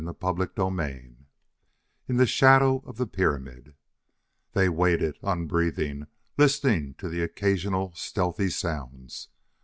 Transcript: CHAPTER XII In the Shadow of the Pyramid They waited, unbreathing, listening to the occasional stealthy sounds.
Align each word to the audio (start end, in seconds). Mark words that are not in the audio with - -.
CHAPTER 0.19 0.49
XII 0.57 1.15
In 2.07 2.17
the 2.17 2.25
Shadow 2.25 2.79
of 2.87 2.97
the 2.97 3.05
Pyramid 3.05 3.75
They 4.53 4.67
waited, 4.67 5.19
unbreathing, 5.21 6.07
listening 6.39 6.95
to 6.95 7.07
the 7.07 7.21
occasional 7.21 7.93
stealthy 7.93 8.49
sounds. 8.49 9.29